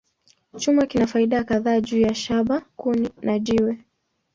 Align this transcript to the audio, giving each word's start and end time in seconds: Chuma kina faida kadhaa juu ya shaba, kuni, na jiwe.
Chuma 0.57 0.85
kina 0.87 1.07
faida 1.07 1.43
kadhaa 1.43 1.81
juu 1.81 1.99
ya 2.01 2.13
shaba, 2.15 2.61
kuni, 2.75 3.09
na 3.21 3.39
jiwe. 3.39 3.83